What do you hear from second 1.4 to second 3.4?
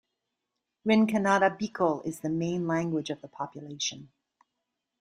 Bikol is the main language of the